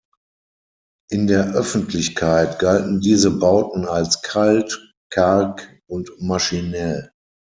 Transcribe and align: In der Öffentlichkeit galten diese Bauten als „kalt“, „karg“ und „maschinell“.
In 1.11 1.27
der 1.27 1.53
Öffentlichkeit 1.53 2.57
galten 2.57 3.01
diese 3.01 3.29
Bauten 3.37 3.85
als 3.85 4.23
„kalt“, 4.23 4.91
„karg“ 5.11 5.77
und 5.85 6.09
„maschinell“. 6.17 7.11